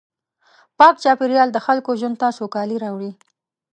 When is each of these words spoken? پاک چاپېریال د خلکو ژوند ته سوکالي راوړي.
پاک 0.79 0.95
چاپېریال 1.03 1.49
د 1.53 1.57
خلکو 1.65 1.91
ژوند 1.99 2.15
ته 2.21 2.27
سوکالي 2.39 2.77
راوړي. 2.83 3.11